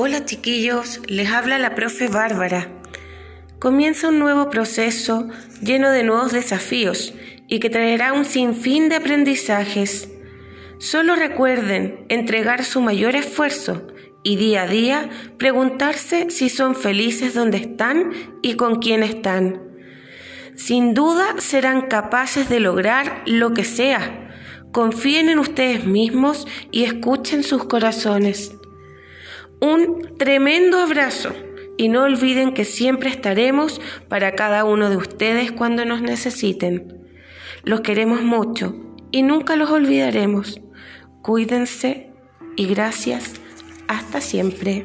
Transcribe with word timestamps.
Hola 0.00 0.24
chiquillos, 0.24 1.00
les 1.08 1.28
habla 1.28 1.58
la 1.58 1.74
profe 1.74 2.06
Bárbara. 2.06 2.68
Comienza 3.58 4.10
un 4.10 4.20
nuevo 4.20 4.48
proceso 4.48 5.26
lleno 5.60 5.90
de 5.90 6.04
nuevos 6.04 6.30
desafíos 6.30 7.14
y 7.48 7.58
que 7.58 7.68
traerá 7.68 8.12
un 8.12 8.24
sinfín 8.24 8.88
de 8.88 8.94
aprendizajes. 8.94 10.08
Solo 10.78 11.16
recuerden 11.16 12.06
entregar 12.08 12.64
su 12.64 12.80
mayor 12.80 13.16
esfuerzo 13.16 13.88
y 14.22 14.36
día 14.36 14.62
a 14.62 14.66
día 14.68 15.10
preguntarse 15.36 16.30
si 16.30 16.48
son 16.48 16.76
felices 16.76 17.34
donde 17.34 17.56
están 17.56 18.12
y 18.40 18.54
con 18.54 18.76
quién 18.76 19.02
están. 19.02 19.60
Sin 20.54 20.94
duda 20.94 21.34
serán 21.38 21.88
capaces 21.88 22.48
de 22.48 22.60
lograr 22.60 23.24
lo 23.26 23.52
que 23.52 23.64
sea. 23.64 24.30
Confíen 24.70 25.28
en 25.28 25.40
ustedes 25.40 25.86
mismos 25.86 26.46
y 26.70 26.84
escuchen 26.84 27.42
sus 27.42 27.64
corazones. 27.64 28.57
Un 29.60 30.16
tremendo 30.18 30.78
abrazo 30.78 31.34
y 31.76 31.88
no 31.88 32.04
olviden 32.04 32.54
que 32.54 32.64
siempre 32.64 33.10
estaremos 33.10 33.80
para 34.08 34.34
cada 34.34 34.64
uno 34.64 34.90
de 34.90 34.96
ustedes 34.96 35.50
cuando 35.52 35.84
nos 35.84 36.02
necesiten. 36.02 37.06
Los 37.64 37.80
queremos 37.80 38.22
mucho 38.22 38.76
y 39.10 39.22
nunca 39.22 39.56
los 39.56 39.70
olvidaremos. 39.70 40.60
Cuídense 41.22 42.10
y 42.56 42.66
gracias. 42.66 43.34
Hasta 43.88 44.20
siempre. 44.20 44.84